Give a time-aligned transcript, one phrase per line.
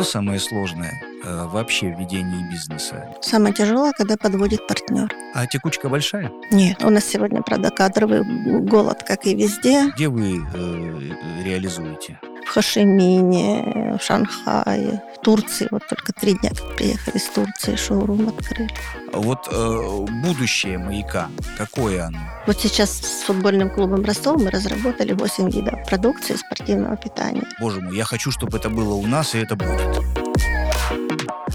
[0.00, 3.06] Что самое сложное э, вообще в ведении бизнеса?
[3.20, 5.12] Самое тяжелое, когда подводит партнер.
[5.34, 6.32] А текучка большая?
[6.50, 8.22] Нет, у нас сегодня, правда, кадровый
[8.62, 9.90] голод, как и везде.
[9.94, 11.00] Где вы э,
[11.44, 12.18] реализуете?
[12.50, 15.68] В Хошимине, в Шанхае, в Турции.
[15.70, 18.68] Вот только три дня как приехали из Турции, шоурум открыли.
[19.12, 22.18] Вот э, будущее маяка, какое оно?
[22.48, 27.44] Вот сейчас с футбольным клубом Ростов мы разработали 8 видов продукции спортивного питания.
[27.60, 30.19] Боже мой, я хочу, чтобы это было у нас, и это будет.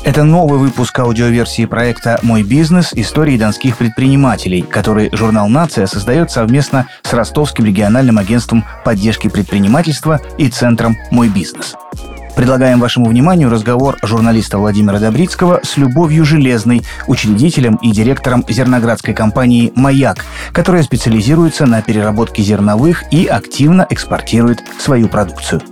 [0.06, 2.94] Это новый выпуск аудиоверсии проекта «Мой бизнес.
[2.94, 10.48] Истории донских предпринимателей», который журнал «Нация» создает совместно с Ростовским региональным агентством поддержки предпринимательства и
[10.48, 11.74] Центром «Мой бизнес».
[12.36, 19.74] Предлагаем вашему вниманию разговор журналиста Владимира Добрицкого с Любовью Железной, учредителем и директором зерноградской компании
[19.76, 25.64] «Маяк», которая специализируется на переработке зерновых и активно экспортирует свою продукцию.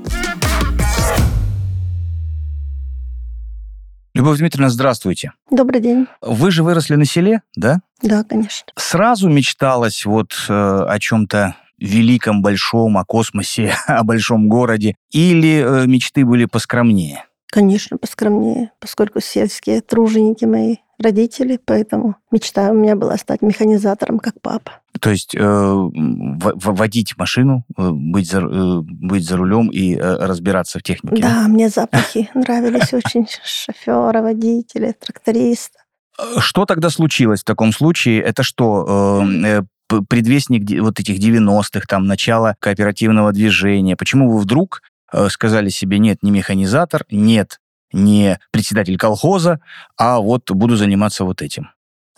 [4.14, 5.32] Любовь Дмитриевна, здравствуйте.
[5.50, 6.06] Добрый день.
[6.22, 7.82] Вы же выросли на селе, да?
[8.04, 8.72] Да, конечно.
[8.76, 14.96] Сразу мечталось вот э, о чем-то великом, большом, о космосе, о большом городе?
[15.10, 17.26] Или э, мечты были поскромнее?
[17.48, 24.36] Конечно, поскромнее, поскольку сельские труженики мои родители, поэтому мечта у меня была стать механизатором, как
[24.42, 24.74] папа.
[25.00, 30.80] То есть э, водить машину, э, быть за, э, быть за рулем и э, разбираться
[30.80, 31.22] в технике?
[31.22, 33.28] Да, мне запахи нравились очень.
[33.44, 35.80] Шофера, водителя, тракториста.
[36.20, 38.22] Э, что тогда случилось в таком случае?
[38.22, 39.62] Это что, э, э
[40.10, 43.96] предвестник вот этих 90-х, там, начала кооперативного движения?
[43.96, 44.82] Почему вы вдруг
[45.30, 47.60] сказали себе, нет, не механизатор, нет,
[47.94, 49.60] не председатель колхоза,
[49.98, 51.70] а вот буду заниматься вот этим?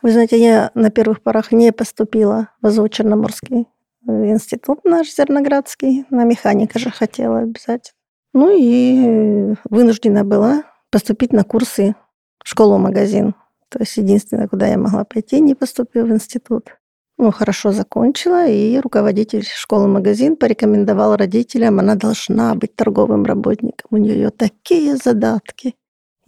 [0.02, 3.68] Вы знаете, я на первых порах не поступила в Азово-Черноморский
[4.08, 6.06] институт наш Зерноградский.
[6.10, 7.96] На механика же хотела обязательно.
[8.34, 11.96] Ну и вынуждена была поступить на курсы
[12.44, 13.34] школу-магазин.
[13.70, 16.78] То есть единственное, куда я могла пойти, не поступив в институт
[17.18, 23.88] ну, хорошо закончила, и руководитель школы-магазин порекомендовал родителям, она должна быть торговым работником.
[23.92, 25.76] У нее такие задатки.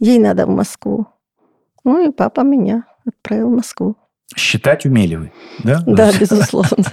[0.00, 1.06] Ей надо в Москву.
[1.84, 3.96] Ну и папа меня отправил в Москву.
[4.36, 5.32] Считать умели вы,
[5.64, 5.82] да?
[5.86, 6.84] Да, безусловно.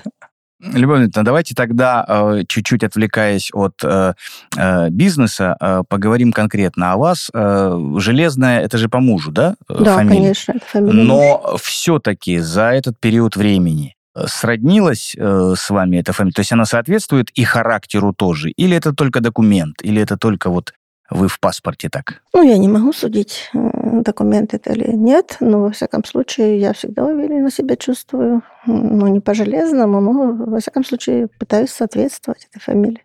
[0.61, 4.13] Любовь Ильинична, давайте тогда, э, чуть-чуть отвлекаясь от э,
[4.57, 5.57] э, бизнеса,
[5.89, 7.29] поговорим конкретно о вас.
[7.33, 9.55] Железная, это же по мужу, да?
[9.67, 10.15] Да, фамилия?
[10.21, 11.03] конечно, это фамилия.
[11.03, 13.95] Но все-таки за этот период времени
[14.27, 16.35] сроднилась с вами эта фамилия?
[16.35, 18.51] То есть она соответствует и характеру тоже?
[18.51, 19.81] Или это только документ?
[19.81, 20.73] Или это только вот
[21.09, 22.21] вы в паспорте так?
[22.33, 27.05] Ну, я не могу судить, документ это или нет, но, во всяком случае, я всегда
[27.05, 28.41] уверенно себя чувствую.
[28.65, 33.03] Ну, не по-железному, но, во всяком случае, пытаюсь соответствовать этой фамилии.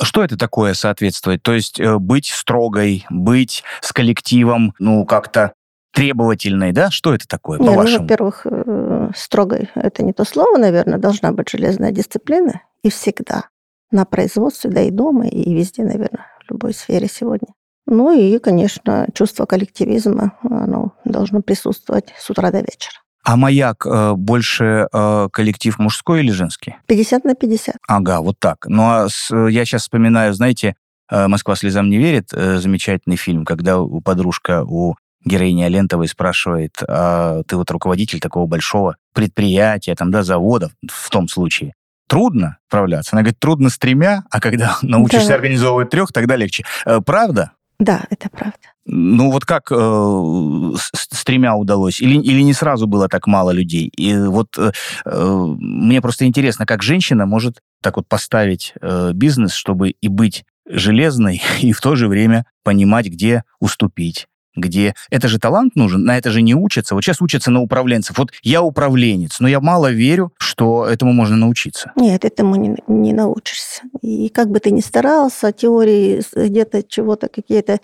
[0.00, 1.42] Что это такое соответствовать?
[1.42, 5.52] То есть э, быть строгой, быть с коллективом, ну, как-то
[5.92, 6.90] требовательной, да?
[6.90, 7.98] Что это такое, не, по-вашему?
[7.98, 10.98] Ну, во-первых, э, строгой– это не то слово, наверное.
[10.98, 12.62] Должна быть железная дисциплина.
[12.82, 13.48] И всегда.
[13.90, 17.48] На производстве, да и дома, и везде, наверное в любой сфере сегодня.
[17.86, 22.94] Ну и, конечно, чувство коллективизма, оно должно присутствовать с утра до вечера.
[23.24, 26.76] А маяк э, больше э, коллектив мужской или женский?
[26.86, 27.76] 50 на 50.
[27.86, 28.66] Ага, вот так.
[28.66, 30.74] Ну а с, я сейчас вспоминаю, знаете,
[31.10, 36.82] э, «Москва слезам не верит», э, замечательный фильм, когда у подружка у героини Алентовой спрашивает,
[36.88, 41.74] а ты вот руководитель такого большого предприятия, там, да, завода, в том случае
[42.12, 43.16] трудно справляться.
[43.16, 45.34] Она говорит, трудно с тремя, а когда научишься да.
[45.36, 46.62] организовывать трех, тогда легче.
[46.84, 47.52] Э, правда?
[47.78, 48.58] Да, это правда.
[48.84, 52.02] Ну вот как э, с, с тремя удалось?
[52.02, 53.90] Или, или не сразу было так мало людей?
[53.96, 54.72] И вот э,
[55.06, 60.44] э, мне просто интересно, как женщина может так вот поставить э, бизнес, чтобы и быть
[60.68, 66.18] железной, и в то же время понимать, где уступить, где это же талант нужен, на
[66.18, 66.94] это же не учатся.
[66.94, 68.18] Вот сейчас учатся на управленцев.
[68.18, 71.92] Вот я управленец, но я мало верю, что этому можно научиться.
[71.96, 73.82] Нет, этому не, не научишься.
[74.02, 77.80] И как бы ты ни старался, теории где-то чего-то, какие-то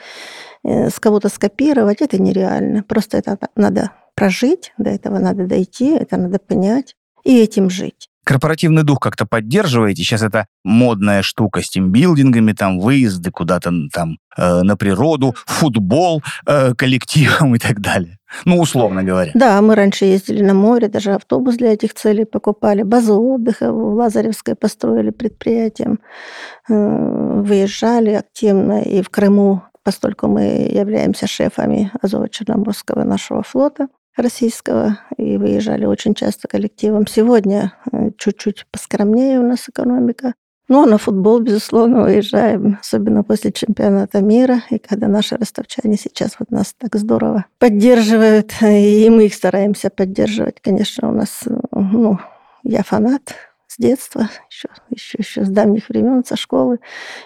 [0.65, 2.83] э, с кого-то скопировать, это нереально.
[2.83, 8.83] Просто это надо прожить, до этого надо дойти, это надо понять и этим жить корпоративный
[8.83, 10.03] дух как-то поддерживаете?
[10.03, 16.75] Сейчас это модная штука с тимбилдингами, там выезды куда-то там э, на природу, футбол э,
[16.75, 18.19] коллективом и так далее.
[18.45, 19.31] Ну, условно говоря.
[19.35, 23.95] Да, мы раньше ездили на море, даже автобус для этих целей покупали, базу отдыха в
[23.95, 25.99] Лазаревской построили предприятием,
[26.69, 33.89] э, выезжали активно и в Крыму, поскольку мы являемся шефами Азово-Черноморского нашего флота,
[34.19, 37.07] российского и выезжали очень часто коллективом.
[37.07, 40.35] Сегодня э, чуть-чуть поскромнее у нас экономика.
[40.69, 44.63] Ну, а на футбол, безусловно, выезжаем, особенно после чемпионата мира.
[44.69, 50.61] И когда наши ростовчане сейчас вот нас так здорово поддерживают, и мы их стараемся поддерживать.
[50.61, 52.19] Конечно, у нас, ну,
[52.63, 53.35] я фанат
[53.69, 56.79] с детства, еще, еще, еще с давних времен, со школы.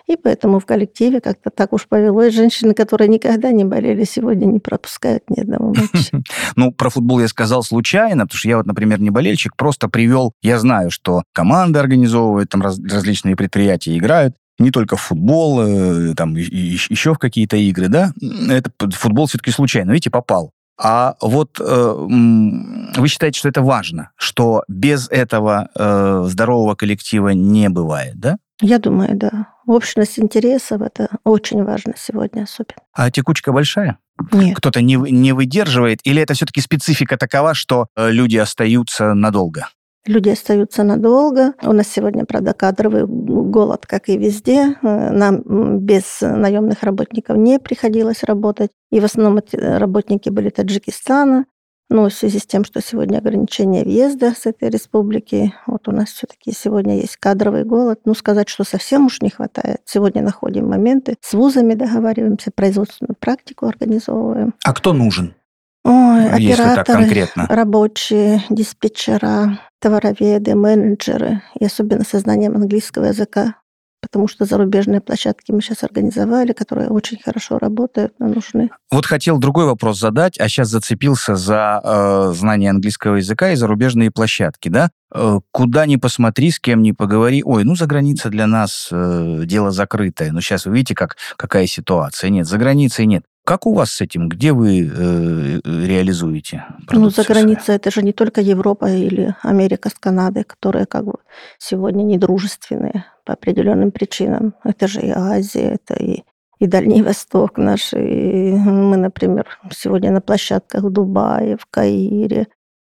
[0.08, 2.34] И поэтому в коллективе как-то так уж повелось.
[2.34, 6.22] Женщины, которые никогда не болели, сегодня не пропускают ни одного матча.
[6.56, 10.32] Ну, про футбол я сказал случайно, потому что я вот, например, не болельщик, просто привел,
[10.42, 16.34] я знаю, что команда организовывает, там различные предприятия играют, не только в футбол, э, там
[16.34, 18.12] еще в какие-то игры, да,
[18.50, 20.52] это футбол все-таки случайно, видите, попал.
[20.78, 27.68] А вот э, вы считаете, что это важно, что без этого э, здорового коллектива не
[27.68, 28.38] бывает, да?
[28.60, 29.48] Я думаю, да.
[29.66, 32.82] Общность интересов– это очень важно сегодня особенно.
[32.92, 33.98] А текучка большая?
[34.32, 34.56] Нет.
[34.56, 36.00] Кто-то не, не выдерживает?
[36.04, 39.68] Или это все-таки специфика такова, что э, люди остаются надолго?
[40.04, 41.54] Люди остаются надолго.
[41.62, 44.76] У нас сегодня, правда, кадровый голод, как и везде.
[44.82, 48.70] Э, нам без наемных работников не приходилось работать.
[48.90, 51.46] И в основном эти работники были Таджикистана.
[51.88, 56.08] Но в связи с тем, что сегодня ограничение въезда с этой республики, вот у нас
[56.08, 58.00] все-таки сегодня есть кадровый голод.
[58.06, 59.82] Ну, сказать, что совсем уж не хватает.
[59.84, 64.54] Сегодня находим моменты, с вузами договариваемся, производственную практику организовываем.
[64.64, 65.34] А кто нужен?
[65.84, 73.56] Ой, Если операторы, рабочие, диспетчера, товароведы, менеджеры, и особенно со знанием английского языка,
[74.02, 78.70] потому что зарубежные площадки мы сейчас организовали, которые очень хорошо работают, но нужны.
[78.90, 84.10] Вот хотел другой вопрос задать, а сейчас зацепился за э, знание английского языка и зарубежные
[84.10, 84.90] площадки, да?
[85.14, 89.42] Э, куда ни посмотри, с кем ни поговори, ой, ну за граница для нас э,
[89.44, 90.32] дело закрытое.
[90.32, 92.28] Но сейчас вы видите, как, какая ситуация.
[92.30, 93.22] Нет, за границей нет.
[93.44, 94.28] Как у вас с этим?
[94.28, 99.94] Где вы э, реализуете Ну, за границей это же не только Европа или Америка с
[99.94, 101.14] Канадой, которые как бы
[101.58, 104.54] сегодня недружественные по определенным причинам.
[104.64, 106.24] Это же и Азия, это и,
[106.58, 107.92] и Дальний Восток наш.
[107.92, 112.48] И мы, например, сегодня на площадках в Дубае, в Каире,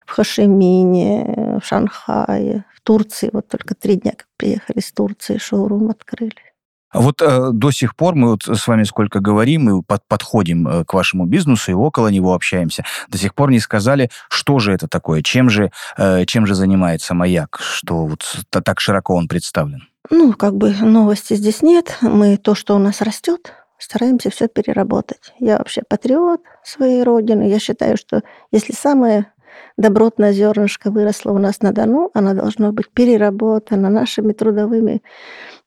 [0.07, 3.31] в Хашимине, в Шанхае, в Турции.
[3.33, 6.35] Вот только три дня как приехали с Турции, шоурум открыли.
[6.93, 10.85] Вот э, до сих пор мы вот с вами сколько говорим и под, подходим э,
[10.85, 14.89] к вашему бизнесу и около него общаемся, до сих пор не сказали, что же это
[14.89, 19.90] такое, чем же, э, чем же занимается «Маяк», что вот так широко он представлен.
[20.09, 21.99] Ну, как бы новости здесь нет.
[22.01, 25.35] Мы то, что у нас растет, стараемся все переработать.
[25.39, 27.49] Я вообще патриот своей родины.
[27.49, 29.33] Я считаю, что если самое
[29.77, 35.03] добротное зернышко выросло у нас на Дону, оно должно быть переработано нашими трудовыми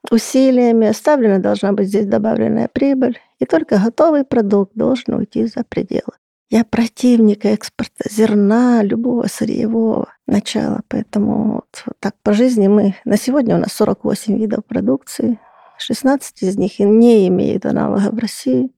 [0.09, 0.87] усилиями.
[0.87, 6.13] Оставлена должна быть здесь добавленная прибыль, и только готовый продукт должен уйти за пределы.
[6.53, 12.95] Я противник экспорта зерна, любого сырьевого начала, поэтому вот, так по жизни мы...
[13.05, 15.39] На сегодня у нас 48 видов продукции,
[15.79, 18.69] 16 из них не имеют аналога в России.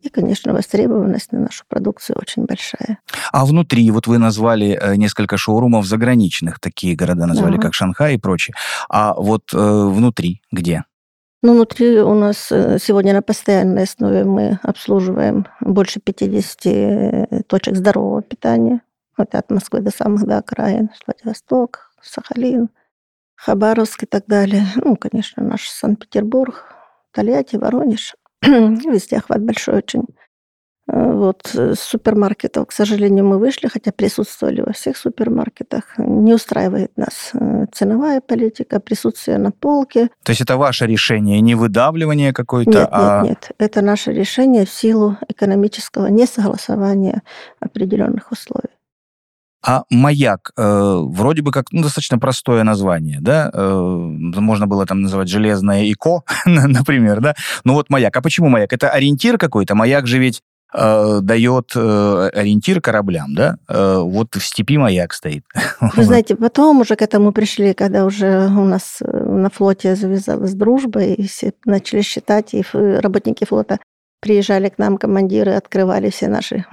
[0.00, 2.98] И, конечно, востребованность на нашу продукцию очень большая.
[3.30, 7.62] А внутри, вот вы назвали э, несколько шоурумов заграничных, такие города назвали, да.
[7.62, 8.56] как Шанхай и прочее.
[8.88, 10.82] А вот э, внутри где?
[11.40, 17.76] Ну, внутри у нас э, сегодня на постоянной основе мы обслуживаем больше 50 э, точек
[17.76, 18.82] здорового питания.
[19.16, 20.90] Вот от Москвы до самых до окраин.
[21.06, 22.70] Владивосток, Сахалин,
[23.36, 24.66] Хабаровск и так далее.
[24.74, 26.64] Ну, конечно, наш Санкт-Петербург,
[27.12, 28.16] Тольятти, Воронеж.
[28.42, 30.06] Везде охват большой очень.
[30.90, 35.84] Э, вот с супермаркетов, к сожалению, мы вышли, хотя присутствовали во всех супермаркетах.
[35.98, 40.08] Не устраивает нас э, ценовая политика, присутствие на полке.
[40.22, 42.70] То есть это ваше решение, не выдавливание какое-то?
[42.70, 43.22] Нет, а...
[43.22, 43.50] нет, нет.
[43.58, 47.22] Это наше решение в силу экономического несогласования
[47.60, 48.70] определенных условий.
[49.66, 53.50] А маяк э, вроде бы как ну, достаточно простое название, да?
[53.52, 57.34] Э, можно было там называть железное ИКО, например, да?
[57.64, 58.16] Ну вот маяк.
[58.16, 58.72] А почему маяк?
[58.72, 59.74] Это ориентир какой-то?
[59.74, 63.56] Маяк же ведь э, дает э, ориентир кораблям, да?
[63.68, 65.44] Э, вот в степи маяк стоит.
[65.96, 71.02] Вы знаете, потом уже к этому пришли, когда уже у нас на флоте завязалась дружба,
[71.02, 73.78] и все начали считать, и работники флота
[74.20, 76.64] приезжали к нам, командиры, открывали все наши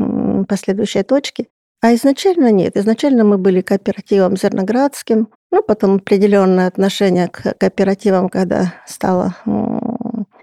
[0.47, 1.47] последующие точки.
[1.81, 2.77] А изначально нет.
[2.77, 5.27] Изначально мы были кооперативом Зерноградским.
[5.51, 9.35] Ну, потом определенное отношение к кооперативам, когда стало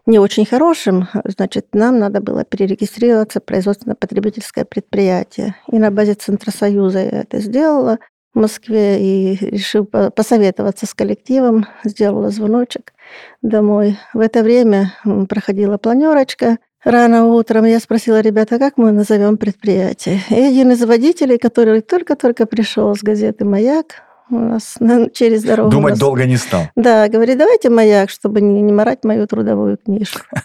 [0.07, 5.55] не очень хорошим, значит, нам надо было перерегистрироваться в производственно-потребительское предприятие.
[5.71, 7.99] И на базе Центросоюза я это сделала
[8.35, 12.95] в Москве и решил посоветоваться с коллективом, сделала звоночек
[13.43, 13.99] домой.
[14.15, 14.95] В это время
[15.29, 20.19] проходила планерочка, Рано утром я спросила ребята, как мы назовем предприятие.
[20.31, 24.03] И один из водителей, который только-только пришел с газеты «Маяк»,
[24.37, 24.77] у нас
[25.15, 25.71] через дорогу.
[25.71, 25.99] Думать нас...
[25.99, 26.69] долго не стал.
[26.77, 30.27] Да, говорит, давайте маяк, чтобы не, не морать мою трудовую книжку.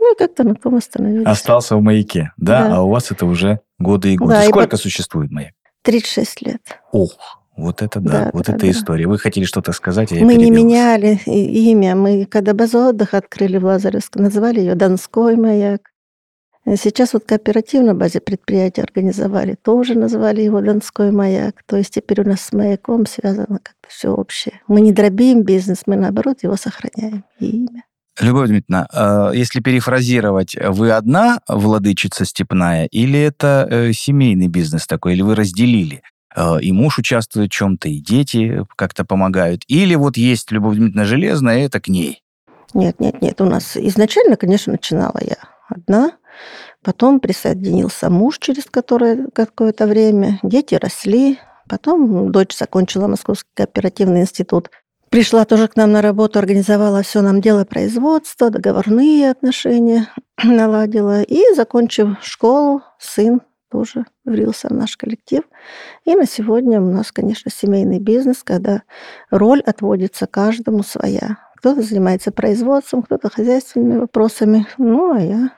[0.00, 1.26] Ну и как-то на том остановились.
[1.26, 2.68] Остался в маяке, да?
[2.68, 2.76] да?
[2.76, 4.30] А у вас это уже годы и годы.
[4.30, 5.52] Да, Сколько и существует маяк?
[5.82, 6.62] 36 лет.
[6.92, 8.70] Ох, вот это да, да вот да, это да.
[8.70, 9.08] история.
[9.08, 11.96] Вы хотели что-то сказать, а я Мы не меняли имя.
[11.96, 15.87] Мы, когда базу отдыха открыли в Лазаревске, называли ее Донской маяк.
[16.66, 21.62] Сейчас вот кооперативно базе предприятия организовали, тоже назвали его Донской маяк.
[21.66, 24.60] То есть теперь у нас с маяком связано как-то все общее.
[24.68, 27.84] Мы не дробим бизнес, мы наоборот его сохраняем и имя.
[28.20, 35.14] Любовь Дмитриевна, э, если перефразировать, вы одна владычица степная или это э, семейный бизнес такой,
[35.14, 36.02] или вы разделили?
[36.34, 39.62] Э, и муж участвует в чем-то, и дети как-то помогают.
[39.68, 42.22] Или вот есть Любовь Дмитриевна Железная, и это к ней?
[42.74, 43.40] Нет, нет, нет.
[43.40, 45.36] У нас изначально, конечно, начинала я
[45.68, 46.12] одна.
[46.82, 50.38] Потом присоединился муж через которое, какое-то время.
[50.42, 51.38] Дети росли.
[51.68, 54.70] Потом дочь закончила Московский кооперативный институт.
[55.10, 60.08] Пришла тоже к нам на работу, организовала все нам дело производства, договорные отношения
[60.44, 61.22] наладила.
[61.22, 65.42] И, закончив школу, сын тоже влился в наш коллектив.
[66.04, 68.82] И на сегодня у нас, конечно, семейный бизнес, когда
[69.30, 71.38] роль отводится каждому своя.
[71.56, 75.50] Кто-то занимается производством, кто-то хозяйственными вопросами, ну, а я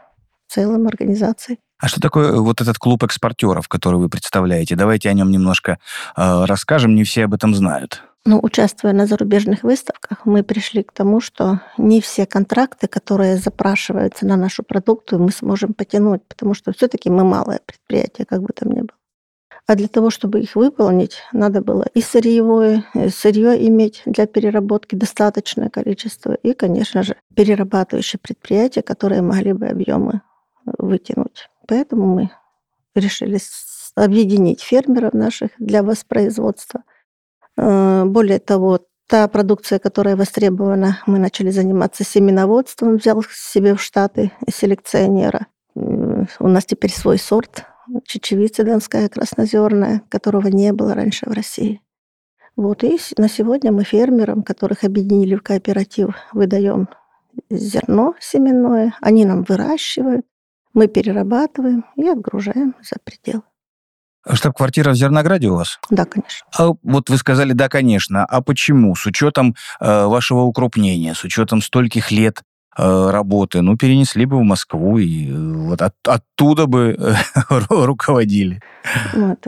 [0.51, 1.59] целым организацией.
[1.79, 4.77] А что такое вот этот клуб экспортеров, который вы представляете?
[4.77, 5.79] Давайте о нем немножко
[6.17, 8.03] э, расскажем, не все об этом знают.
[8.27, 14.27] Ну, участвуя на зарубежных выставках, мы пришли к тому, что не все контракты, которые запрашиваются
[14.27, 18.73] на нашу продукцию, мы сможем потянуть, потому что все-таки мы малое предприятие, как бы там
[18.73, 18.91] ни было.
[19.67, 24.97] А для того, чтобы их выполнить, надо было и сырьевое, и сырье иметь для переработки
[24.97, 30.21] достаточное количество, и, конечно же, перерабатывающие предприятия, которые могли бы объемы
[30.65, 31.49] вытянуть.
[31.67, 32.31] Поэтому мы
[32.95, 33.39] решили
[33.95, 36.83] объединить фермеров наших для воспроизводства–
[37.61, 44.33] Э, более того, та продукция, которая востребована, мы начали заниматься семеноводством, взял себе в штаты
[44.49, 45.47] селекционера.
[45.75, 47.65] У нас теперь свой сорт
[48.05, 51.81] чечевица донская краснозерная, которого не было раньше в России.
[52.57, 56.89] Вот, и на сегодня мы фермерам, которых объединили в кооператив, выдаем
[57.49, 60.27] зерно семенное, они нам выращивают,
[60.75, 63.43] мы перерабатываем и отгружаем за пределы.
[64.31, 65.79] Штаб-квартира в Зернограде у вас?
[65.89, 66.47] Да, конечно.
[66.57, 68.25] А вот вы сказали, да, конечно.
[68.25, 68.95] А почему?
[68.95, 72.43] С учетом э, вашего укрупнения, с учетом стольких лет
[72.77, 77.15] работы, ну, перенесли бы в Москву и э, вот от, оттуда бы э,
[77.69, 78.61] руководили.
[79.13, 79.41] Вот,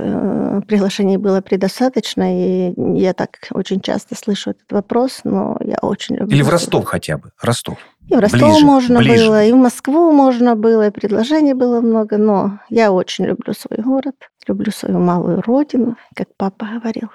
[0.67, 6.35] приглашений было предостаточно, и я так очень часто слышу этот вопрос, но я очень люблю...
[6.35, 7.79] Или в Ростов хотя бы, Ростов.
[8.09, 9.27] И в Ростов ближе, можно ближе.
[9.27, 13.79] было, и в Москву можно было, и предложений было много, но я очень люблю свой
[13.79, 14.17] город,
[14.49, 17.11] люблю свою малую родину, как папа говорил.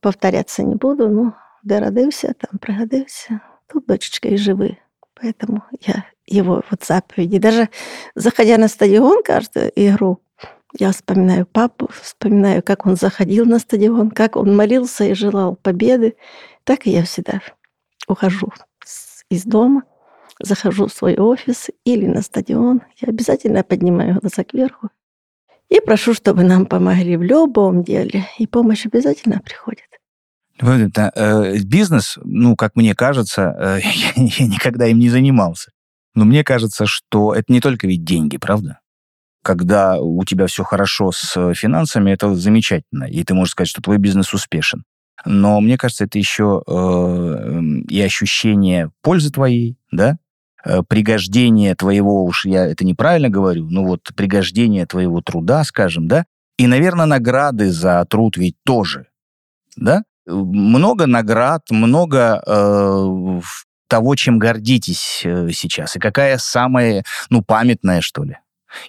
[0.00, 3.40] Повторяться не буду, но де родився, там пригодився.
[3.70, 4.78] Тут, дочечка, и живы.
[5.20, 7.38] Поэтому я его вот заповеди.
[7.38, 7.68] Даже
[8.14, 10.20] заходя на стадион каждую игру,
[10.78, 16.16] я вспоминаю папу, вспоминаю, как он заходил на стадион, как он молился и желал победы.
[16.64, 17.40] Так и я всегда
[18.06, 18.52] ухожу
[19.30, 19.84] из дома,
[20.40, 22.82] захожу в свой офис или на стадион.
[22.96, 24.90] Я обязательно поднимаю глаза кверху
[25.68, 28.24] и прошу, чтобы нам помогли в любом деле.
[28.38, 29.87] И помощь обязательно приходит.
[30.60, 33.80] Э, бизнес, ну, как мне кажется, э,
[34.16, 35.70] я никогда им не занимался.
[36.14, 38.80] Но мне кажется, что это не только ведь деньги, правда?
[39.44, 43.98] Когда у тебя все хорошо с финансами, это замечательно, и ты можешь сказать, что твой
[43.98, 44.84] бизнес успешен.
[45.24, 50.18] Но мне кажется, это еще э, и ощущение пользы твоей, да,
[50.88, 56.26] пригождение твоего, уж я это неправильно говорю, ну вот пригождение твоего труда, скажем, да,
[56.58, 59.06] и, наверное, награды за труд ведь тоже,
[59.76, 60.02] да?
[60.28, 63.40] Много наград, много э,
[63.88, 68.36] того, чем гордитесь э, сейчас, и какая самая, ну, памятная, что ли?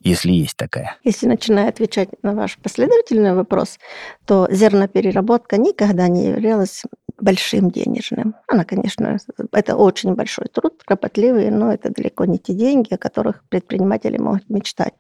[0.02, 0.98] если есть такая?
[1.04, 3.80] Если начиная отвечать на ваш последовательный вопрос,
[4.26, 6.84] то зернопереработка никогда не являлась
[7.20, 8.36] большим денежным.
[8.48, 9.18] Она, конечно,
[9.52, 14.50] это очень большой труд, кропотливый, но это далеко не те деньги, о которых предприниматели могут
[14.50, 14.94] мечтать.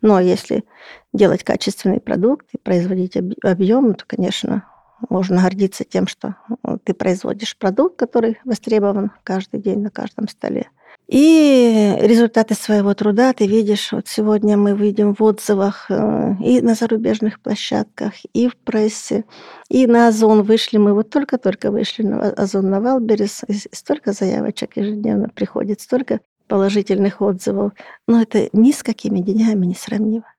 [0.00, 0.64] Но если
[1.12, 4.64] делать качественный продукт и производить объем, то, конечно,
[5.08, 6.36] можно гордиться тем, что
[6.84, 10.68] ты производишь продукт, который востребован каждый день на каждом столе.
[11.06, 13.92] И результаты своего труда ты видишь.
[13.92, 19.24] Вот сегодня мы видим в отзывах э, и на зарубежных площадках, и в прессе,
[19.68, 20.78] и на Озон вышли.
[20.78, 27.72] Мы вот только-только вышли на Озон на Wildberries, столько заявочек ежедневно приходит, столько положительных отзывов.
[28.08, 30.33] Но это ни с какими деньгами не сравнимо.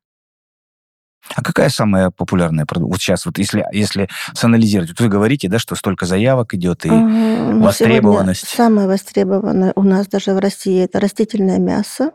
[1.34, 2.92] А какая самая популярная продукция?
[2.92, 6.90] Вот сейчас, вот если, если санализировать, вот вы говорите, да, что столько заявок идет и
[6.90, 8.48] ага, востребованность.
[8.48, 12.12] Самое востребованное у нас даже в России это растительное мясо.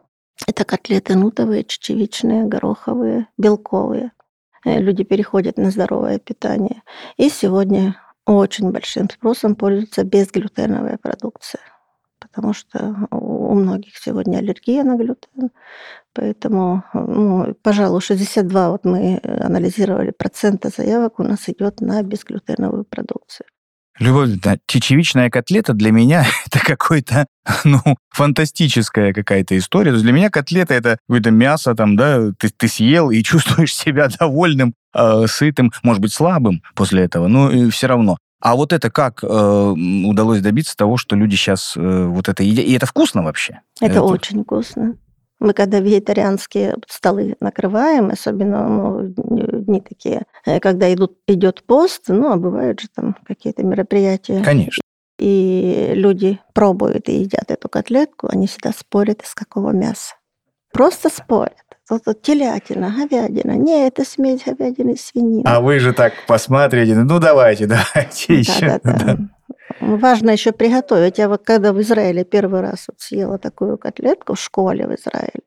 [0.46, 4.12] Это котлеты нутовые, чечевичные, гороховые, белковые.
[4.64, 6.82] Э, люди переходят на здоровое питание.
[7.16, 11.60] И сегодня очень большим спросом пользуется безглютеновая продукция
[12.32, 15.50] потому что у многих сегодня аллергия на глютен.
[16.12, 23.46] Поэтому, ну, пожалуй, 62 вот мы анализировали процента заявок у нас идет на безглютеновую продукцию.
[24.00, 27.26] Любовь, да, чечевичная котлета для меня это какой-то,
[27.64, 29.90] ну, фантастическая какая-то история.
[29.90, 33.74] То есть для меня котлета это какое-то мясо там, да, ты, ты съел и чувствуешь
[33.74, 38.16] себя довольным, э, сытым, может быть, слабым после этого, но все равно.
[38.40, 42.64] А вот это как э, удалось добиться того, что люди сейчас э, вот это едят?
[42.64, 43.60] И это вкусно вообще?
[43.80, 44.96] Это, это очень вкусно.
[45.40, 52.32] Мы когда вегетарианские столы накрываем, особенно ну, дни такие, э, когда идут, идет пост, ну,
[52.32, 54.42] а бывают же там какие-то мероприятия.
[54.42, 54.80] Конечно.
[55.18, 60.14] И люди пробуют и едят эту котлетку, они всегда спорят, из какого мяса.
[60.72, 61.69] Просто спорят.
[61.90, 63.56] Вот, вот телятина, говядина.
[63.56, 65.42] Не, это смесь говядины и свинины.
[65.44, 68.66] А вы же так посмотрите, ну давайте, давайте еще.
[68.66, 69.16] Да, да, да.
[69.80, 71.18] Важно еще приготовить.
[71.18, 75.42] Я вот когда в Израиле первый раз вот съела такую котлетку в школе в Израиле,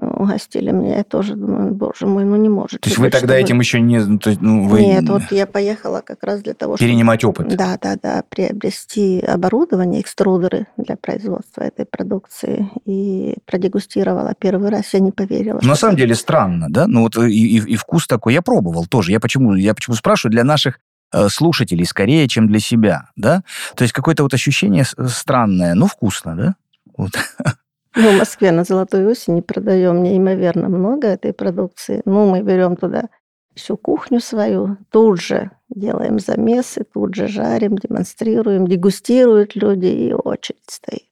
[0.00, 2.80] угостили меня, я тоже думаю, боже мой, ну не может.
[2.80, 3.98] То есть вы тогда этим еще не...
[3.98, 4.80] Ну, то есть, ну, вы...
[4.80, 7.42] Нет, вот я поехала как раз для того, Перенимать чтобы...
[7.42, 7.56] опыт.
[7.56, 12.70] Да, да, да, приобрести оборудование, экструдеры для производства этой продукции.
[12.84, 15.60] И продегустировала первый раз, я не поверила.
[15.62, 16.86] На самом деле странно, да?
[16.86, 19.12] Ну вот и, и, и вкус такой, я пробовал тоже.
[19.12, 20.80] Я почему, я почему спрашиваю, для наших
[21.12, 23.42] э, слушателей скорее, чем для себя, да?
[23.76, 26.54] То есть какое-то вот ощущение странное, но вкусно, да?
[26.96, 27.12] Вот.
[27.94, 32.02] Мы в Москве на Золотой осени продаем неимоверно много этой продукции.
[32.04, 33.08] Ну, мы берем туда
[33.54, 40.62] всю кухню свою, тут же делаем замесы, тут же жарим, демонстрируем, дегустируют люди, и очередь
[40.68, 41.08] стоит,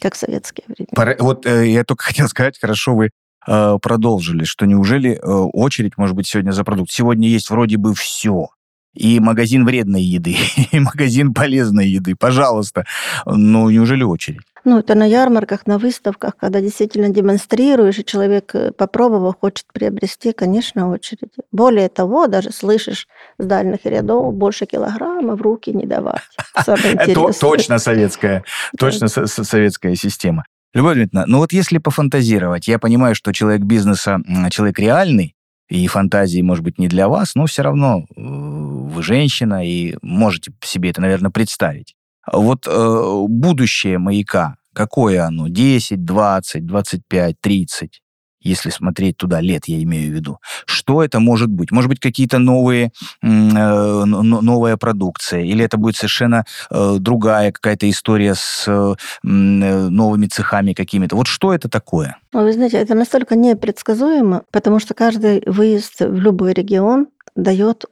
[0.00, 1.16] как в советские времена.
[1.18, 3.10] Вот э, я только хотел сказать, хорошо вы
[3.46, 6.90] э, продолжили, что неужели э, очередь может быть сегодня за продукт?
[6.90, 8.48] Сегодня есть вроде бы все
[8.94, 10.36] и магазин вредной еды,
[10.72, 12.14] и магазин полезной еды.
[12.16, 12.84] Пожалуйста.
[13.26, 14.42] Ну, неужели очередь?
[14.64, 20.32] Ну, это на ярмарках, на выставках, когда действительно демонстрируешь, и человек, э, попробовав, хочет приобрести,
[20.32, 21.32] конечно, очередь.
[21.52, 23.06] Более того, даже слышишь
[23.38, 26.22] с дальних рядов, больше килограмма в руки не давать.
[26.54, 28.44] Это точно советская,
[28.78, 30.44] точно советская система.
[30.72, 34.18] Любовь Дмитриевна, ну вот если пофантазировать, я понимаю, что человек бизнеса,
[34.50, 35.36] человек реальный,
[35.68, 40.52] и фантазии, может быть, не для вас, но все равно э, вы женщина и можете
[40.62, 41.94] себе это, наверное, представить.
[42.32, 45.48] Вот э, будущее маяка, какое оно?
[45.48, 48.00] 10, 20, 25, 30?
[48.44, 50.38] если смотреть туда, лет я имею в виду.
[50.66, 51.72] Что это может быть?
[51.72, 55.40] Может быть, какие-то новые, э, новая продукция?
[55.40, 61.16] Или это будет совершенно э, другая какая-то история с э, новыми цехами какими-то?
[61.16, 62.18] Вот что это такое?
[62.32, 67.84] Вы знаете, это настолько непредсказуемо, потому что каждый выезд в любой регион дает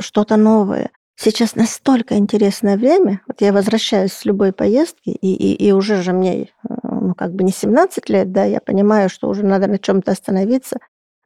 [0.00, 0.90] что-то новое.
[1.16, 3.22] Сейчас настолько интересное время.
[3.26, 6.50] Вот я возвращаюсь с любой поездки, и, и, и уже же мне
[6.82, 10.78] ну, как бы не 17 лет, да, я понимаю, что уже надо на чем-то остановиться,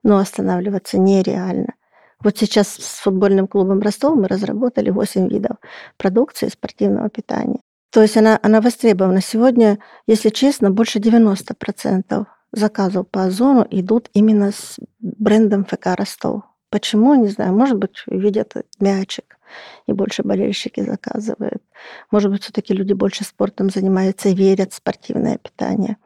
[0.04, 1.74] но останавливаться нереально.
[2.22, 5.56] Вот сейчас с футбольным клубом Ростов мы разработали 8 видов
[5.96, 7.60] продукции спортивного питания.
[7.90, 9.20] То есть она, она востребована.
[9.20, 16.42] Сегодня, если честно, больше 90% заказов по озону идут именно с брендом ФК Ростов.
[16.68, 17.52] Почему, не знаю.
[17.52, 19.38] Может быть, видят мячик,
[19.86, 21.62] и больше болельщики заказывают.
[22.10, 25.96] Может быть, все-таки люди больше спортом занимаются и верят в спортивное питание.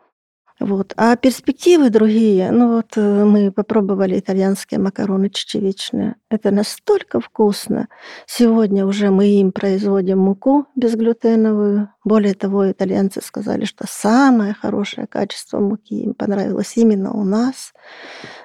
[0.61, 0.95] Вот.
[0.97, 6.15] А перспективы другие, ну вот э, мы попробовали итальянские макароны чечевичные.
[6.31, 7.89] Это настолько вкусно.
[8.27, 11.91] Сегодня уже мы им производим муку безглютеновую.
[12.05, 17.73] Более того, итальянцы сказали, что самое хорошее качество муки им понравилось именно у нас.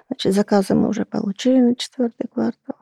[0.07, 2.78] Значит, заказы мы уже получили на четвертый квартал.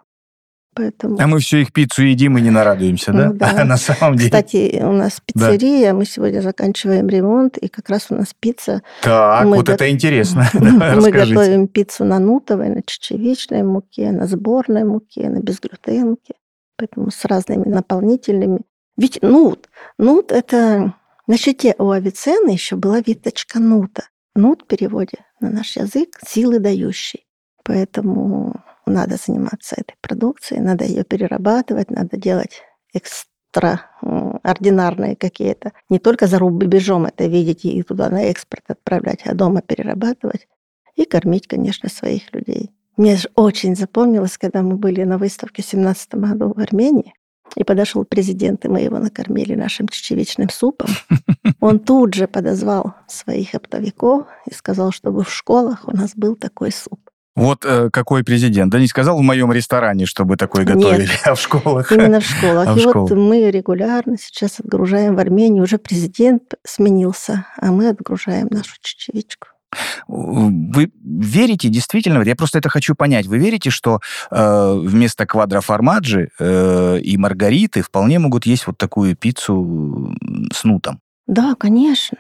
[0.78, 1.18] Поэтому...
[1.20, 3.30] А мы всю их пиццу едим и не нарадуемся, да?
[3.30, 3.64] Ну, да.
[3.66, 4.30] На самом деле...
[4.30, 5.98] Кстати, у нас пиццерия, да.
[5.98, 8.84] мы сегодня заканчиваем ремонт, и как раз у нас пицца...
[9.02, 9.72] Так, мы вот го...
[9.72, 10.48] это интересно.
[10.54, 16.36] мы готовим пиццу на нутовой, на чечевичной муке, на сборной муке, на безглютенке.
[16.78, 18.60] Поэтому с разными наполнительными.
[18.98, 20.94] Ведь нут, нут это...
[21.26, 24.04] На щите у Авиценны еще была виточка нута.
[24.36, 27.26] Нут в переводе на наш язык силы дающий.
[27.64, 32.62] Поэтому надо заниматься этой продукцией, надо ее перерабатывать, надо делать
[32.94, 33.82] экстра
[34.44, 35.74] ординарные какие-то.
[35.90, 40.48] Не только за рубежом это видеть и туда на экспорт отправлять, а дома перерабатывать
[40.96, 42.72] и кормить, конечно, своих людей.
[42.98, 47.14] Мне же очень запомнилось, когда мы были на выставке в 17 году в Армении,
[47.56, 50.90] и подошел президент, и мы его накормили нашим чечевичным супом.
[51.60, 56.72] Он тут же подозвал своих оптовиков и сказал, чтобы в школах у нас был такой
[56.72, 57.00] суп.
[57.38, 58.72] Вот э, какой президент?
[58.72, 61.92] Да не сказал в моем ресторане, чтобы такой готовили, Нет, а в школах.
[61.92, 62.68] Именно в школах.
[62.68, 65.62] А и в вот мы регулярно сейчас отгружаем в Армении.
[65.62, 69.50] Уже президент сменился, а мы отгружаем нашу чечевичку.
[70.08, 74.00] Вы верите действительно, я просто это хочу понять, вы верите, что
[74.32, 80.16] э, вместо квадроформаджи э, и маргариты вполне могут есть вот такую пиццу
[80.52, 81.02] с нутом?
[81.28, 82.18] Да, конечно.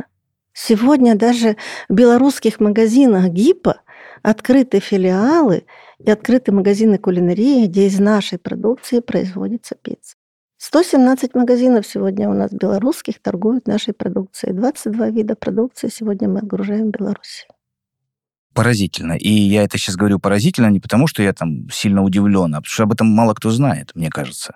[0.53, 1.55] Сегодня даже
[1.87, 3.81] в белорусских магазинах ГИПа
[4.21, 5.65] открыты филиалы
[5.99, 10.15] и открыты магазины кулинарии, где из нашей продукции производится пицца.
[10.57, 14.53] 117 магазинов сегодня у нас белорусских торгуют нашей продукцией.
[14.53, 17.45] 22 вида продукции сегодня мы отгружаем в Беларуси.
[18.53, 19.13] Поразительно.
[19.13, 22.65] И я это сейчас говорю поразительно не потому, что я там сильно удивлен, а потому
[22.65, 24.55] что об этом мало кто знает, мне кажется.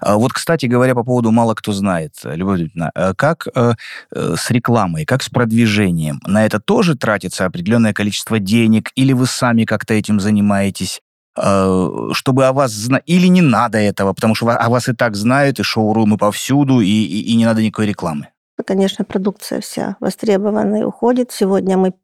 [0.00, 3.74] А вот, кстати говоря, по поводу мало кто знает, Любовь Дмитриевна, э, как э,
[4.14, 6.20] э, с рекламой, как с продвижением?
[6.26, 11.00] На это тоже тратится определенное количество денег, или вы сами как-то этим занимаетесь?
[11.36, 15.60] Чтобы о вас знали, или не надо этого, потому что о вас и так знают,
[15.60, 18.28] и шоурумы повсюду, и, и, и не надо никакой рекламы?
[18.66, 21.30] Конечно, продукция вся востребована и уходит.
[21.30, 21.94] Сегодня мы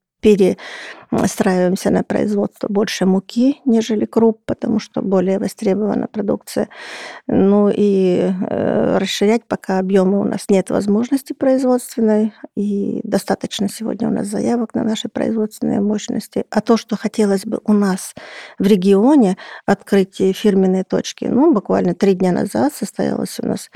[1.35, 6.68] перестраиваемся на производство больше муки, нежели круп, потому что более востребована продукция.
[7.27, 14.12] Ну и э, расширять пока объемы у нас нет возможности производственной, и достаточно сегодня у
[14.12, 16.44] нас заявок на наши производственные мощности.
[16.50, 18.14] А то, что хотелось бы у нас
[18.59, 23.70] в регионе открыть фирменные точки, ну, буквально три дня назад состоялось у нас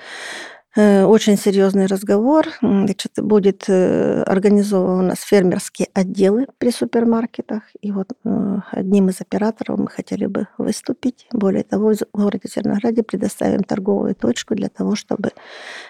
[0.77, 2.47] очень серьезный разговор.
[2.61, 7.63] Значит, будет э, организован у нас фермерские отделы при супермаркетах.
[7.81, 11.27] И вот э, одним из операторов мы хотели бы выступить.
[11.33, 15.31] Более того, в городе Зернограде предоставим торговую точку для того, чтобы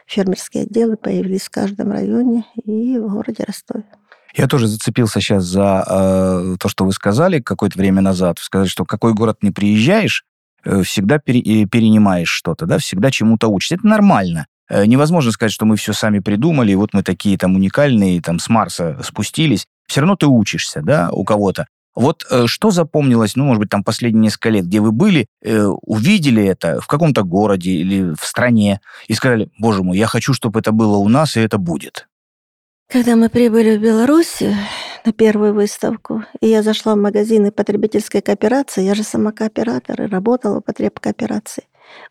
[0.07, 3.85] фермерские отделы появились в каждом районе и в городе Ростове.
[4.35, 8.39] Я тоже зацепился сейчас за э, то, что вы сказали какое-то время назад.
[8.39, 10.25] Сказать, что какой город не приезжаешь,
[10.83, 13.75] всегда пере, перенимаешь что-то, да, всегда чему-то учишься.
[13.77, 14.47] Это нормально.
[14.69, 18.39] Э, невозможно сказать, что мы все сами придумали, и вот мы такие там уникальные, там
[18.39, 19.67] с Марса спустились.
[19.87, 21.67] Все равно ты учишься, да, у кого-то.
[21.95, 25.65] Вот э, что запомнилось, ну, может быть, там последние несколько лет, где вы были, э,
[25.65, 30.61] увидели это в каком-то городе или в стране и сказали, боже мой, я хочу, чтобы
[30.61, 32.07] это было у нас, и это будет?
[32.91, 34.43] Когда мы прибыли в Беларусь
[35.05, 40.07] на первую выставку, и я зашла в магазины потребительской кооперации, я же сама кооператор и
[40.07, 41.65] работала в потребкооперации,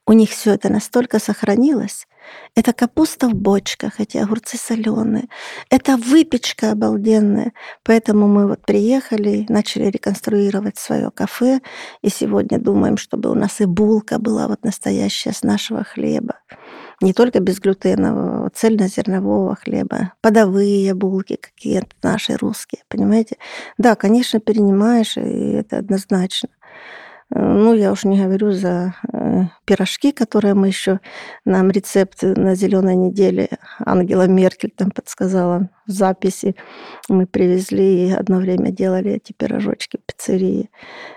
[0.06, 2.08] у них все это настолько сохранилось,
[2.56, 5.28] это капуста в бочках, эти огурцы соленые.
[5.70, 7.54] Это выпечка обалденная.
[7.84, 11.62] Поэтому мы вот приехали, начали реконструировать свое кафе.
[12.02, 16.36] И сегодня думаем, чтобы у нас и булка была вот настоящая с нашего хлеба.
[17.00, 23.38] Не только безглютенового, цельнозернового хлеба, подовые булки какие-то наши русские, понимаете?
[23.78, 26.50] Да, конечно, перенимаешь, и это однозначно.
[27.34, 31.00] Э, ну, я уж не говорю за э, пирожки, которые мы еще
[31.46, 36.56] нам рецепт на зеленой неделе Ангела Меркель там подсказала в записи.
[37.10, 40.70] Мы привезли и одно время делали эти пирожочки в пиццерии.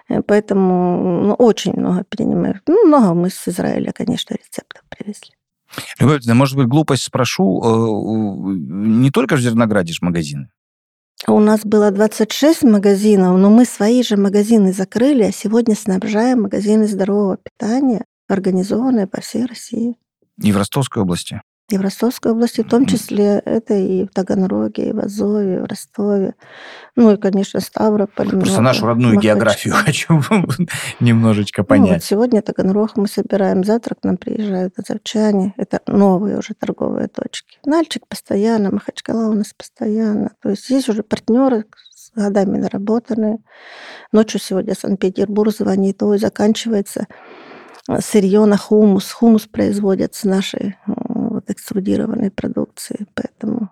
[0.08, 2.60] Э, поэтому ну, очень много перенимаю.
[2.66, 5.30] Ну, много мы с Израиля, конечно, рецептов привезли.
[6.00, 7.62] Любовь, может быть, глупость спрошу.
[8.56, 10.48] Не только в Зернограде же магазины?
[11.28, 16.86] У нас было 26 магазинов, но мы свои же магазины закрыли, а сегодня снабжаем магазины
[16.86, 19.96] здорового питания, организованные по всей России.
[20.42, 21.42] И в Ростовской области?
[21.70, 25.58] И в Ростовской области, в том числе это и в Таганроге, и в Азове, и
[25.60, 26.34] в Ростове.
[26.96, 28.30] Ну и, конечно, Ставрополь.
[28.30, 29.34] Просто много, нашу родную Махачкала.
[29.34, 30.22] географию хочу
[31.00, 31.86] немножечко понять.
[31.88, 35.54] Ну, вот сегодня Таганрог мы собираем, завтра к нам приезжают азовчане.
[35.56, 37.58] Это новые уже торговые точки.
[37.64, 40.32] Нальчик постоянно, Махачкала у нас постоянно.
[40.42, 43.38] То есть есть уже партнеры, с годами наработанные.
[44.10, 47.06] Ночью сегодня Санкт-Петербург звонит, ой, заканчивается
[48.00, 49.10] сырье на хумус.
[49.10, 50.76] Хумус производят с нашей
[51.52, 53.70] экструдированной продукции, поэтому...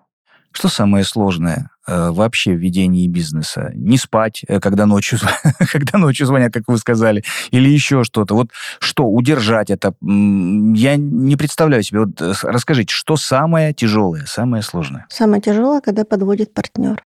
[0.51, 3.71] Что самое сложное э, вообще в ведении бизнеса?
[3.75, 5.19] Не спать, э, когда ночью,
[5.71, 8.33] когда ночью звонят, как вы сказали, или еще что-то.
[8.33, 9.93] Вот что, удержать это?
[10.01, 12.01] Я не представляю себе.
[12.01, 15.05] Вот э, расскажите, что самое тяжелое, самое сложное?
[15.09, 17.03] Самое тяжелое, когда подводит партнер.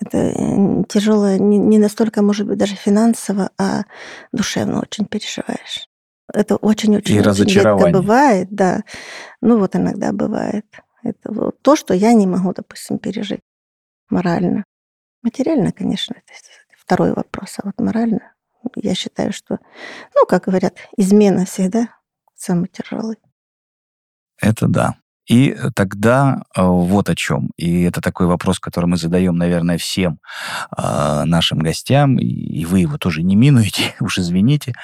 [0.00, 3.82] Это тяжелое не, не настолько, может быть, даже финансово, а
[4.32, 5.89] душевно очень переживаешь.
[6.32, 8.82] Это очень-очень редко бывает, да.
[9.40, 10.66] Ну вот иногда бывает.
[11.02, 13.40] Это вот то, что я не могу, допустим, пережить
[14.10, 14.64] морально.
[15.22, 18.32] Материально, конечно, это второй вопрос, а вот морально
[18.76, 19.58] я считаю, что,
[20.14, 21.88] ну, как говорят, измена всегда
[22.34, 23.16] самый тяжелый.
[24.38, 24.96] Это да.
[25.30, 27.50] И тогда э, вот о чем.
[27.56, 30.18] И это такой вопрос, который мы задаем, наверное, всем
[30.76, 34.74] э, нашим гостям, и вы его тоже не минуете, уж извините.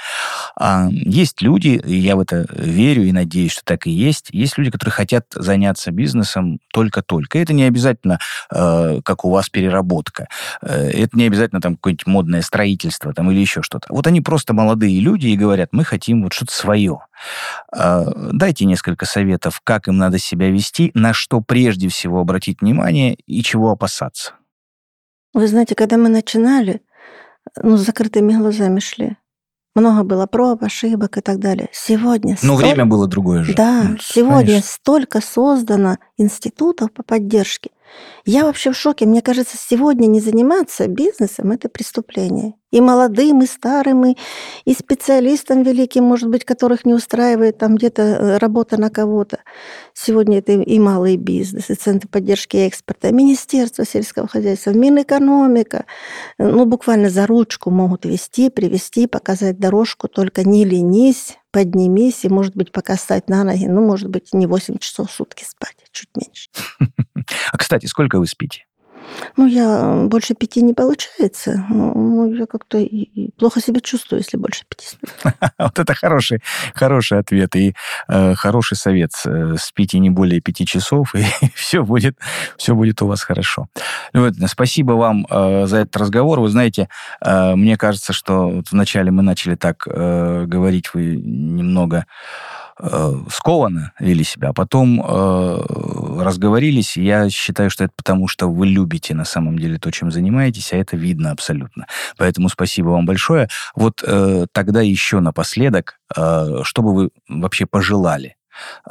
[0.57, 4.57] А, есть люди, и я в это верю и надеюсь, что так и есть, есть
[4.57, 7.41] люди, которые хотят заняться бизнесом только-только.
[7.41, 8.21] Это не обязательно,
[8.55, 10.29] э, как у вас, переработка.
[10.63, 13.89] Это не обязательно там какое-нибудь модное строительство там, или еще что-то.
[13.91, 17.01] Вот они просто молодые люди и говорят, мы хотим вот что-то свое.
[17.73, 23.43] Дайте несколько советов, как им надо себя вести, на что прежде всего обратить внимание и
[23.43, 24.33] чего опасаться?
[25.35, 26.83] Вы знаете, когда мы начинали,
[27.63, 29.17] ну, с закрытыми глазами шли.
[29.75, 31.69] Много было проб, ошибок и так далее.
[31.71, 32.39] Сегодня...
[32.43, 32.69] Но столь...
[32.71, 33.55] время было другое же.
[33.55, 34.71] Да, ну, сегодня конечно.
[34.71, 37.71] столько создано институтов по поддержке.
[38.25, 39.07] Я вообще в шоке.
[39.07, 42.55] Мне кажется, сегодня не заниматься бизнесом– это преступление.
[42.73, 44.17] И молодым, и старым, и,
[44.65, 49.39] и специалистам великим, может быть, которых не устраивает там где-то э, работа на кого-то.
[49.95, 55.85] Сегодня это и малый бизнес, и центры поддержки экспорта, и Министерство сельского хозяйства, Минэкономика.
[56.39, 62.55] Ну, буквально за ручку могут вести, привести, показать дорожку, только не ленись, поднимись, и, может
[62.55, 65.87] быть, пока стать на ноги, ну, может быть, не 8 часов в сутки спать, а
[65.91, 66.51] чуть меньше.
[67.51, 68.67] А, кстати, сколько вы спите?
[69.37, 71.65] Ну, я больше пяти не получается.
[71.69, 72.85] Ну, я как-то
[73.39, 74.97] плохо себя чувствую, если больше пяти.
[75.59, 76.43] Вот это хороший,
[76.75, 77.75] хороший ответ и
[78.09, 79.11] э, хороший совет.
[79.27, 82.17] Э, спите не более пяти часов, и все будет,
[82.57, 83.69] все будет у вас хорошо.
[84.13, 86.41] Ну, спасибо вам э, за этот разговор.
[86.41, 86.89] Вы знаете,
[87.21, 92.07] э, мне кажется, что вот вначале мы начали так э, говорить, вы немного
[92.79, 95.63] э, скованно вели себя, а потом э,
[96.23, 96.97] разговорились.
[96.97, 100.77] Я считаю, что это потому, что вы любите на самом деле то, чем занимаетесь, а
[100.77, 101.87] это видно абсолютно.
[102.17, 103.49] Поэтому спасибо вам большое.
[103.75, 108.37] Вот э, тогда еще напоследок, э, что бы вы вообще пожелали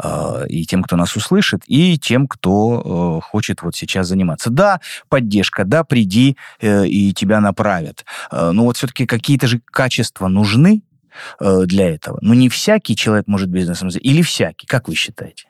[0.04, 4.50] э, и тем, кто нас услышит, и тем, кто э, хочет вот сейчас заниматься.
[4.50, 8.06] Да, поддержка, да, приди э, и тебя направят.
[8.32, 10.84] Но вот все-таки какие-то же качества нужны,
[11.40, 12.18] для этого.
[12.20, 14.12] Но не всякий человек может бизнесом заниматься.
[14.12, 15.46] Или всякий, как вы считаете?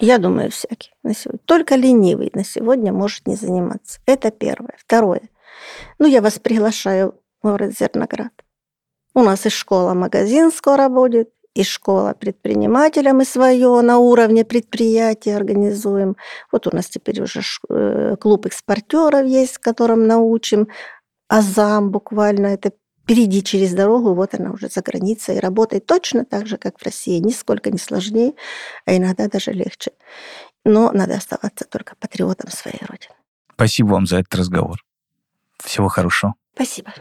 [0.00, 1.40] Я думаю, всякий на сегодня.
[1.44, 4.00] Только ленивый на сегодня может не заниматься.
[4.06, 4.74] Это первое.
[4.78, 5.22] Второе.
[5.98, 8.32] Ну, я вас приглашаю в город Зерноград.
[9.14, 16.16] У нас и школа-магазин скоро будет, и школа предпринимателя мы свое на уровне предприятия организуем.
[16.52, 20.68] Вот у нас теперь уже э, клуб экспортеров есть, которым научим.
[21.28, 22.72] Азам буквально это
[23.06, 26.84] перейди через дорогу, вот она уже за границей, и работает точно так же, как в
[26.84, 28.34] России, нисколько не сложнее,
[28.84, 29.92] а иногда даже легче.
[30.64, 33.14] Но надо оставаться только патриотом своей Родины.
[33.54, 34.84] Спасибо вам за этот разговор.
[35.58, 36.34] Всего хорошего.
[36.54, 36.92] Спасибо.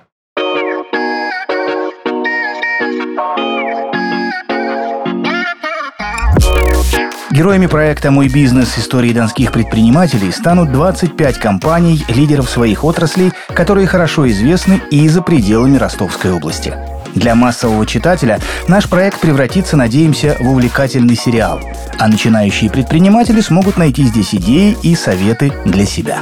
[7.36, 8.78] Героями проекта «Мой бизнес.
[8.78, 15.76] Истории донских предпринимателей» станут 25 компаний, лидеров своих отраслей, которые хорошо известны и за пределами
[15.76, 16.74] Ростовской области.
[17.13, 21.60] Для массового читателя наш проект превратится, надеемся, в увлекательный сериал.
[22.00, 26.21] А начинающие предприниматели смогут найти здесь идеи и советы для себя.